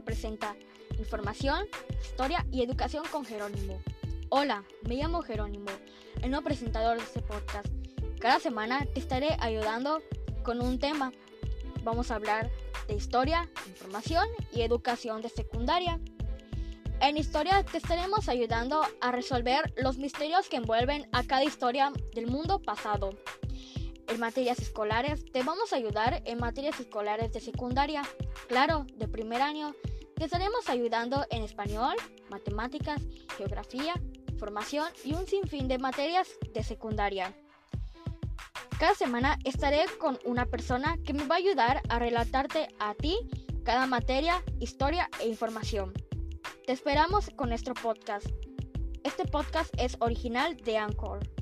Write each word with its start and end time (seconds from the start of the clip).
presenta 0.00 0.56
Información, 0.98 1.66
Historia 2.00 2.46
y 2.50 2.62
Educación 2.62 3.04
con 3.12 3.24
Jerónimo. 3.24 3.80
Hola, 4.30 4.64
me 4.88 4.96
llamo 4.96 5.22
Jerónimo, 5.22 5.70
el 6.22 6.30
nuevo 6.30 6.44
presentador 6.44 6.96
de 6.96 7.02
este 7.02 7.20
podcast. 7.20 7.66
Cada 8.18 8.40
semana 8.40 8.86
te 8.86 9.00
estaré 9.00 9.36
ayudando 9.40 10.00
con 10.42 10.62
un 10.62 10.78
tema. 10.78 11.12
Vamos 11.84 12.10
a 12.10 12.14
hablar 12.14 12.50
de 12.88 12.94
historia, 12.94 13.50
información 13.68 14.26
y 14.52 14.62
educación 14.62 15.20
de 15.20 15.28
secundaria. 15.28 16.00
En 17.00 17.18
historia 17.18 17.62
te 17.64 17.78
estaremos 17.78 18.28
ayudando 18.28 18.82
a 19.00 19.12
resolver 19.12 19.74
los 19.76 19.98
misterios 19.98 20.48
que 20.48 20.56
envuelven 20.56 21.08
a 21.12 21.24
cada 21.24 21.44
historia 21.44 21.92
del 22.14 22.28
mundo 22.28 22.60
pasado 22.60 23.10
en 24.12 24.20
materias 24.20 24.58
escolares, 24.58 25.24
te 25.32 25.42
vamos 25.42 25.72
a 25.72 25.76
ayudar 25.76 26.22
en 26.26 26.38
materias 26.38 26.78
escolares 26.80 27.32
de 27.32 27.40
secundaria, 27.40 28.02
claro, 28.46 28.86
de 28.94 29.08
primer 29.08 29.40
año. 29.40 29.74
Te 30.22 30.26
estaremos 30.26 30.68
ayudando 30.68 31.26
en 31.30 31.42
español, 31.42 31.96
matemáticas, 32.30 33.02
geografía, 33.36 33.94
formación 34.38 34.86
y 35.04 35.14
un 35.14 35.26
sinfín 35.26 35.66
de 35.66 35.78
materias 35.78 36.28
de 36.54 36.62
secundaria. 36.62 37.34
Cada 38.78 38.94
semana 38.94 39.36
estaré 39.42 39.84
con 39.98 40.20
una 40.24 40.46
persona 40.46 40.96
que 41.04 41.12
me 41.12 41.26
va 41.26 41.34
a 41.34 41.38
ayudar 41.38 41.82
a 41.88 41.98
relatarte 41.98 42.68
a 42.78 42.94
ti 42.94 43.18
cada 43.64 43.88
materia, 43.88 44.44
historia 44.60 45.10
e 45.18 45.26
información. 45.26 45.92
Te 46.66 46.72
esperamos 46.72 47.30
con 47.30 47.48
nuestro 47.48 47.74
podcast. 47.74 48.28
Este 49.02 49.24
podcast 49.24 49.74
es 49.76 49.96
original 49.98 50.56
de 50.56 50.78
Anchor. 50.78 51.41